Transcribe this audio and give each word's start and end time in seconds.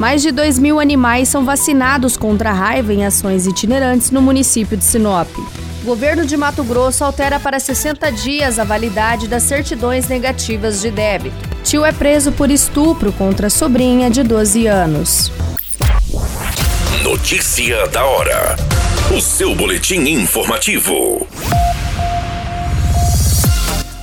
Mais 0.00 0.22
de 0.22 0.32
2 0.32 0.58
mil 0.58 0.80
animais 0.80 1.28
são 1.28 1.44
vacinados 1.44 2.16
contra 2.16 2.48
a 2.48 2.54
raiva 2.54 2.90
em 2.90 3.04
ações 3.04 3.46
itinerantes 3.46 4.10
no 4.10 4.22
município 4.22 4.74
de 4.74 4.82
Sinop. 4.82 5.28
O 5.82 5.84
governo 5.84 6.24
de 6.24 6.38
Mato 6.38 6.64
Grosso 6.64 7.04
altera 7.04 7.38
para 7.38 7.60
60 7.60 8.10
dias 8.12 8.58
a 8.58 8.64
validade 8.64 9.28
das 9.28 9.42
certidões 9.42 10.08
negativas 10.08 10.80
de 10.80 10.90
débito. 10.90 11.36
Tio 11.62 11.84
é 11.84 11.92
preso 11.92 12.32
por 12.32 12.50
estupro 12.50 13.12
contra 13.12 13.48
a 13.48 13.50
sobrinha 13.50 14.08
de 14.08 14.22
12 14.22 14.66
anos. 14.66 15.30
Notícia 17.02 17.86
da 17.88 18.02
hora. 18.02 18.56
O 19.14 19.20
seu 19.20 19.54
boletim 19.54 20.00
informativo. 20.08 21.28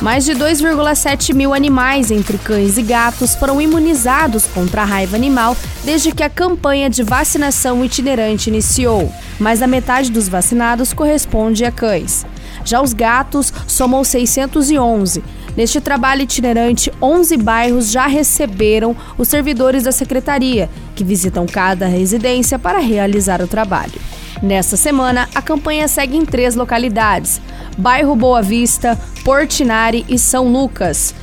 Mais 0.00 0.26
de 0.26 0.32
2,7 0.32 1.32
mil 1.32 1.54
animais, 1.54 2.10
entre 2.10 2.36
cães 2.36 2.76
e 2.76 2.82
gatos, 2.82 3.34
foram 3.34 3.60
imunizados 3.60 4.44
contra 4.46 4.82
a 4.82 4.84
raiva 4.84 5.16
animal 5.16 5.56
desde 5.84 6.12
que 6.12 6.22
a 6.22 6.28
campanha 6.28 6.90
de 6.90 7.02
vacinação 7.02 7.82
itinerante 7.82 8.50
iniciou. 8.50 9.10
Mais 9.40 9.60
da 9.60 9.66
metade 9.66 10.10
dos 10.10 10.28
vacinados 10.28 10.92
corresponde 10.92 11.64
a 11.64 11.72
cães. 11.72 12.26
Já 12.62 12.82
os 12.82 12.92
gatos 12.92 13.52
somam 13.66 14.04
611. 14.04 15.24
Neste 15.56 15.80
trabalho 15.80 16.22
itinerante, 16.22 16.92
11 17.00 17.36
bairros 17.38 17.90
já 17.90 18.06
receberam 18.06 18.94
os 19.16 19.28
servidores 19.28 19.84
da 19.84 19.92
secretaria, 19.92 20.68
que 20.94 21.04
visitam 21.04 21.46
cada 21.46 21.86
residência 21.86 22.58
para 22.58 22.78
realizar 22.80 23.40
o 23.40 23.46
trabalho. 23.46 23.98
Nesta 24.42 24.76
semana, 24.76 25.28
a 25.34 25.40
campanha 25.40 25.88
segue 25.88 26.16
em 26.16 26.24
três 26.24 26.54
localidades: 26.54 27.40
Bairro 27.78 28.14
Boa 28.14 28.42
Vista, 28.42 28.98
Portinari 29.24 30.04
e 30.08 30.18
São 30.18 30.50
Lucas. 30.50 31.14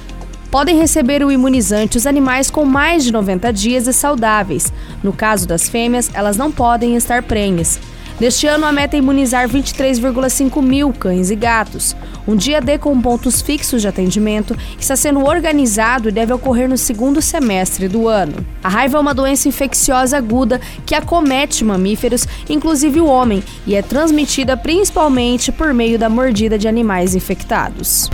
Podem 0.50 0.78
receber 0.78 1.24
o 1.24 1.32
imunizante 1.32 1.98
os 1.98 2.06
animais 2.06 2.52
com 2.52 2.64
mais 2.64 3.04
de 3.04 3.12
90 3.12 3.52
dias 3.52 3.88
e 3.88 3.94
saudáveis. 3.94 4.72
No 5.02 5.12
caso 5.12 5.48
das 5.48 5.68
fêmeas, 5.68 6.12
elas 6.14 6.38
não 6.38 6.52
podem 6.52 6.96
estar 6.96 7.24
prenhes. 7.24 7.80
Neste 8.20 8.46
ano, 8.46 8.66
a 8.66 8.72
meta 8.72 8.96
é 8.96 9.00
imunizar 9.00 9.50
23,5 9.50 10.62
mil 10.62 10.94
cães 10.94 11.32
e 11.32 11.36
gatos. 11.36 11.96
Um 12.28 12.36
dia 12.36 12.62
D 12.62 12.78
com 12.78 13.00
pontos 13.02 13.42
fixos 13.42 13.82
de 13.82 13.88
atendimento 13.88 14.56
está 14.80 14.96
sendo 14.96 15.26
organizado 15.26 16.10
e 16.10 16.12
deve 16.12 16.32
ocorrer 16.32 16.70
no 16.70 16.78
segundo 16.78 17.22
semestre 17.22 17.88
do 17.88 18.08
ano. 18.08 18.46
A 18.64 18.70
raiva 18.70 18.98
é 18.98 19.02
uma 19.02 19.14
doença 19.14 19.48
infecciosa 19.48 20.18
aguda 20.18 20.62
que 20.86 20.96
acomete 20.96 21.64
mamíferos, 21.66 22.28
inclusive 22.50 23.02
o 23.02 23.08
homem, 23.08 23.44
e 23.66 23.76
é 23.76 23.82
transmitida 23.82 24.56
principalmente 24.56 25.52
por 25.52 25.74
meio 25.74 25.98
da 25.98 26.08
mordida 26.08 26.58
de 26.58 26.68
animais 26.68 27.16
infectados. 27.16 28.10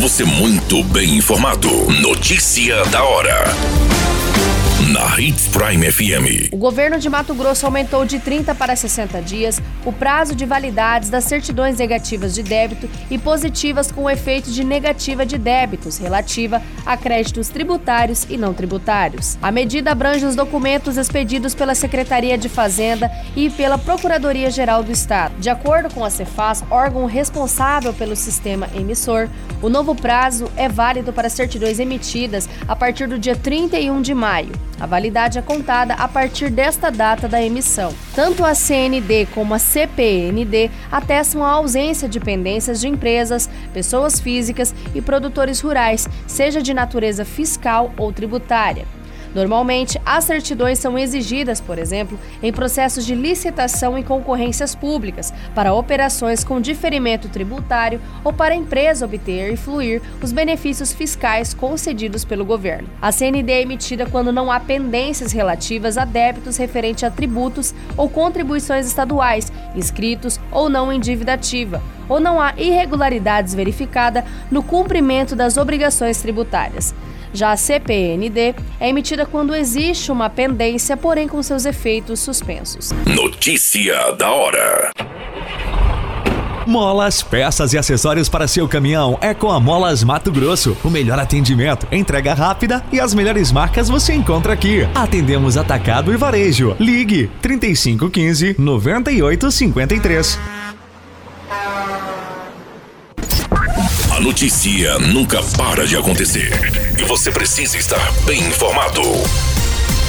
Você 0.00 0.24
muito 0.24 0.82
bem 0.84 1.16
informado. 1.16 1.68
Notícia 2.00 2.84
da 2.86 3.02
hora 3.02 4.17
na 4.98 5.20
Hits 5.20 5.46
Prime 5.46 5.92
FM. 5.92 6.52
O 6.52 6.56
governo 6.56 6.98
de 6.98 7.08
Mato 7.08 7.32
Grosso 7.32 7.64
aumentou 7.64 8.04
de 8.04 8.18
30 8.18 8.52
para 8.56 8.74
60 8.74 9.22
dias 9.22 9.62
o 9.86 9.92
prazo 9.92 10.34
de 10.34 10.44
validades 10.44 11.08
das 11.08 11.22
certidões 11.22 11.78
negativas 11.78 12.34
de 12.34 12.42
débito 12.42 12.90
e 13.08 13.16
positivas 13.16 13.92
com 13.92 14.10
efeito 14.10 14.50
de 14.50 14.64
negativa 14.64 15.24
de 15.24 15.38
débitos 15.38 15.98
relativa 15.98 16.60
a 16.84 16.96
créditos 16.96 17.48
tributários 17.48 18.26
e 18.28 18.36
não 18.36 18.52
tributários. 18.52 19.38
A 19.40 19.52
medida 19.52 19.92
abrange 19.92 20.26
os 20.26 20.34
documentos 20.34 20.96
expedidos 20.96 21.54
pela 21.54 21.76
Secretaria 21.76 22.36
de 22.36 22.48
Fazenda 22.48 23.08
e 23.36 23.50
pela 23.50 23.78
Procuradoria-Geral 23.78 24.82
do 24.82 24.90
Estado. 24.90 25.34
De 25.38 25.48
acordo 25.48 25.94
com 25.94 26.04
a 26.04 26.10
Cefaz, 26.10 26.64
órgão 26.68 27.06
responsável 27.06 27.94
pelo 27.94 28.16
sistema 28.16 28.68
emissor, 28.74 29.28
o 29.62 29.68
novo 29.68 29.94
prazo 29.94 30.50
é 30.56 30.68
válido 30.68 31.12
para 31.12 31.28
certidões 31.28 31.78
emitidas 31.78 32.48
a 32.66 32.74
partir 32.74 33.06
do 33.06 33.16
dia 33.16 33.36
31 33.36 34.02
de 34.02 34.12
maio. 34.12 34.50
A 34.80 34.87
validade 34.88 35.38
é 35.38 35.42
contada 35.42 35.94
a 35.94 36.08
partir 36.08 36.50
desta 36.50 36.90
data 36.90 37.28
da 37.28 37.40
emissão. 37.40 37.94
Tanto 38.14 38.44
a 38.44 38.54
CND 38.54 39.26
como 39.34 39.54
a 39.54 39.58
CPND 39.58 40.70
atestam 40.90 41.44
a 41.44 41.50
ausência 41.50 42.08
de 42.08 42.18
pendências 42.18 42.80
de 42.80 42.88
empresas, 42.88 43.48
pessoas 43.72 44.18
físicas 44.18 44.74
e 44.94 45.00
produtores 45.00 45.60
rurais, 45.60 46.08
seja 46.26 46.60
de 46.60 46.74
natureza 46.74 47.24
fiscal 47.24 47.92
ou 47.96 48.12
tributária. 48.12 48.97
Normalmente, 49.34 50.00
as 50.04 50.24
certidões 50.24 50.78
são 50.78 50.98
exigidas, 50.98 51.60
por 51.60 51.78
exemplo, 51.78 52.18
em 52.42 52.52
processos 52.52 53.04
de 53.04 53.14
licitação 53.14 53.98
e 53.98 54.02
concorrências 54.02 54.74
públicas, 54.74 55.32
para 55.54 55.74
operações 55.74 56.42
com 56.42 56.60
diferimento 56.60 57.28
tributário 57.28 58.00
ou 58.24 58.32
para 58.32 58.54
a 58.54 58.56
empresa 58.56 59.04
obter 59.04 59.52
e 59.52 59.56
fluir 59.56 60.00
os 60.22 60.32
benefícios 60.32 60.92
fiscais 60.92 61.54
concedidos 61.54 62.24
pelo 62.24 62.44
governo. 62.44 62.88
A 63.00 63.12
CND 63.12 63.52
é 63.52 63.62
emitida 63.62 64.06
quando 64.06 64.32
não 64.32 64.50
há 64.50 64.58
pendências 64.60 65.32
relativas 65.32 65.98
a 65.98 66.04
débitos 66.04 66.56
referentes 66.56 67.04
a 67.04 67.10
tributos 67.10 67.74
ou 67.96 68.08
contribuições 68.08 68.86
estaduais, 68.86 69.52
inscritos 69.74 70.40
ou 70.50 70.68
não 70.68 70.92
em 70.92 70.98
dívida 70.98 71.34
ativa, 71.34 71.82
ou 72.08 72.18
não 72.18 72.40
há 72.40 72.54
irregularidades 72.56 73.54
verificadas 73.54 74.24
no 74.50 74.62
cumprimento 74.62 75.36
das 75.36 75.56
obrigações 75.56 76.20
tributárias. 76.20 76.94
Já 77.32 77.52
a 77.52 77.56
CPND 77.56 78.54
é 78.80 78.88
emitida 78.88 79.26
quando 79.26 79.54
existe 79.54 80.10
uma 80.10 80.30
pendência, 80.30 80.96
porém 80.96 81.28
com 81.28 81.42
seus 81.42 81.64
efeitos 81.64 82.20
suspensos. 82.20 82.90
Notícia 83.06 84.12
da 84.12 84.30
hora. 84.30 84.90
Molas, 86.68 87.22
peças 87.22 87.72
e 87.72 87.78
acessórios 87.78 88.28
para 88.28 88.46
seu 88.46 88.68
caminhão 88.68 89.18
é 89.22 89.32
com 89.32 89.50
a 89.50 89.58
Molas 89.58 90.04
Mato 90.04 90.30
Grosso. 90.30 90.76
O 90.84 90.90
melhor 90.90 91.18
atendimento, 91.18 91.86
entrega 91.90 92.34
rápida 92.34 92.84
e 92.92 93.00
as 93.00 93.14
melhores 93.14 93.50
marcas 93.50 93.88
você 93.88 94.12
encontra 94.12 94.52
aqui. 94.52 94.86
Atendemos 94.94 95.56
atacado 95.56 96.12
e 96.12 96.16
varejo. 96.18 96.76
Ligue 96.78 97.30
3515 97.40 98.56
9853. 98.58 100.38
A 104.18 104.20
notícia 104.20 104.98
nunca 104.98 105.40
para 105.56 105.86
de 105.86 105.96
acontecer 105.96 106.50
e 106.98 107.04
você 107.04 107.30
precisa 107.30 107.78
estar 107.78 108.12
bem 108.26 108.40
informado. 108.40 109.00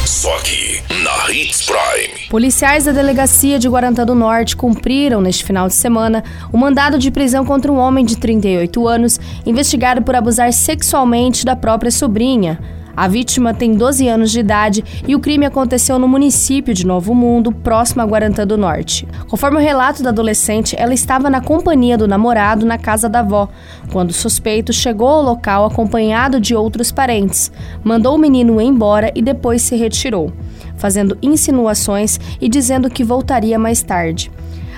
Só 0.04 0.36
aqui, 0.36 0.82
na 1.04 1.32
Hits 1.32 1.62
Prime. 1.62 2.28
Policiais 2.28 2.86
da 2.86 2.92
delegacia 2.92 3.60
de 3.60 3.70
Guarantã 3.70 4.04
do 4.04 4.16
Norte 4.16 4.56
cumpriram, 4.56 5.22
neste 5.22 5.44
final 5.44 5.68
de 5.68 5.76
semana, 5.76 6.24
o 6.52 6.58
mandado 6.58 6.98
de 6.98 7.12
prisão 7.12 7.46
contra 7.46 7.72
um 7.72 7.78
homem 7.78 8.04
de 8.04 8.18
38 8.18 8.88
anos 8.88 9.20
investigado 9.46 10.02
por 10.02 10.16
abusar 10.16 10.52
sexualmente 10.54 11.46
da 11.46 11.56
própria 11.56 11.92
sobrinha. 11.92 12.60
A 13.00 13.08
vítima 13.08 13.54
tem 13.54 13.76
12 13.76 14.10
anos 14.10 14.30
de 14.30 14.42
idade 14.42 14.84
e 15.08 15.16
o 15.16 15.22
crime 15.22 15.46
aconteceu 15.46 15.98
no 15.98 16.06
município 16.06 16.74
de 16.74 16.86
Novo 16.86 17.16
Mundo, 17.16 17.50
próximo 17.50 18.02
a 18.02 18.06
Guarantã 18.06 18.46
do 18.46 18.58
Norte. 18.58 19.08
Conforme 19.30 19.56
o 19.56 19.62
relato 19.62 20.04
da 20.04 20.10
adolescente, 20.10 20.76
ela 20.78 20.94
estava 20.94 21.30
na 21.30 21.40
companhia 21.40 21.98
do 21.98 22.10
namorado 22.10 22.66
na 22.66 22.78
casa 22.78 23.08
da 23.08 23.22
avó, 23.22 23.48
quando 23.94 24.10
o 24.10 24.14
suspeito 24.14 24.74
chegou 24.74 25.08
ao 25.08 25.24
local 25.24 25.64
acompanhado 25.64 26.42
de 26.42 26.54
outros 26.54 26.92
parentes, 26.92 27.50
mandou 27.82 28.16
o 28.16 28.20
menino 28.20 28.60
embora 28.60 29.14
e 29.16 29.22
depois 29.22 29.62
se 29.62 29.78
retirou, 29.78 30.34
fazendo 30.76 31.18
insinuações 31.22 32.20
e 32.42 32.50
dizendo 32.50 32.90
que 32.90 33.02
voltaria 33.02 33.58
mais 33.58 33.82
tarde. 33.82 34.30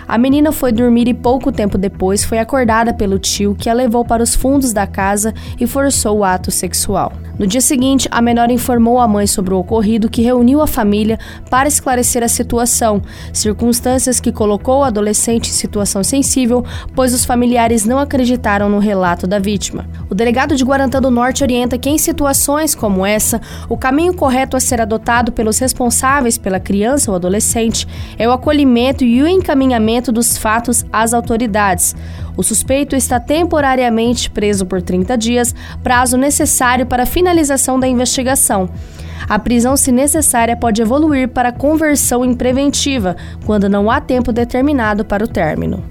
A 0.07 0.17
menina 0.17 0.51
foi 0.51 0.71
dormir 0.71 1.07
e 1.07 1.13
pouco 1.13 1.51
tempo 1.51 1.75
depois 1.75 2.23
foi 2.23 2.37
acordada 2.37 2.93
pelo 2.93 3.17
tio 3.17 3.55
que 3.55 3.67
a 3.69 3.73
levou 3.73 4.05
para 4.05 4.21
os 4.21 4.35
fundos 4.35 4.73
da 4.73 4.85
casa 4.85 5.33
e 5.59 5.65
forçou 5.65 6.19
o 6.19 6.23
ato 6.23 6.51
sexual. 6.51 7.13
No 7.41 7.47
dia 7.47 7.59
seguinte, 7.59 8.07
a 8.11 8.21
menor 8.21 8.51
informou 8.51 8.99
a 8.99 9.07
mãe 9.07 9.25
sobre 9.25 9.51
o 9.51 9.57
ocorrido, 9.57 10.11
que 10.11 10.21
reuniu 10.21 10.61
a 10.61 10.67
família 10.67 11.17
para 11.49 11.67
esclarecer 11.67 12.21
a 12.23 12.27
situação, 12.27 13.01
circunstâncias 13.33 14.19
que 14.19 14.31
colocou 14.31 14.81
o 14.81 14.83
adolescente 14.83 15.49
em 15.49 15.53
situação 15.53 16.03
sensível, 16.03 16.63
pois 16.93 17.15
os 17.15 17.25
familiares 17.25 17.83
não 17.83 17.97
acreditaram 17.97 18.69
no 18.69 18.77
relato 18.77 19.25
da 19.25 19.39
vítima. 19.39 19.89
O 20.07 20.13
delegado 20.13 20.55
de 20.55 20.63
Guarantã 20.63 21.01
do 21.01 21.09
Norte 21.09 21.41
orienta 21.41 21.79
que 21.79 21.89
em 21.89 21.97
situações 21.97 22.75
como 22.75 23.03
essa, 23.03 23.41
o 23.67 23.75
caminho 23.75 24.13
correto 24.13 24.55
a 24.55 24.59
ser 24.59 24.79
adotado 24.79 25.31
pelos 25.31 25.57
responsáveis 25.57 26.37
pela 26.37 26.59
criança 26.59 27.09
ou 27.09 27.15
adolescente 27.15 27.87
é 28.19 28.29
o 28.29 28.31
acolhimento 28.31 29.03
e 29.03 29.19
o 29.19 29.27
encaminhamento 29.27 30.11
dos 30.11 30.37
fatos 30.37 30.85
às 30.93 31.11
autoridades. 31.11 31.95
O 32.37 32.43
suspeito 32.43 32.95
está 32.95 33.19
temporariamente 33.19 34.29
preso 34.29 34.65
por 34.65 34.81
30 34.81 35.17
dias, 35.17 35.55
prazo 35.83 36.17
necessário 36.17 36.85
para 36.85 37.03
a 37.03 37.05
finalização 37.05 37.79
da 37.79 37.87
investigação. 37.87 38.69
A 39.27 39.37
prisão, 39.37 39.77
se 39.77 39.91
necessária, 39.91 40.57
pode 40.57 40.81
evoluir 40.81 41.29
para 41.29 41.51
conversão 41.51 42.25
em 42.25 42.33
preventiva, 42.33 43.15
quando 43.45 43.69
não 43.69 43.89
há 43.89 44.01
tempo 44.01 44.31
determinado 44.31 45.05
para 45.05 45.23
o 45.23 45.27
término. 45.27 45.90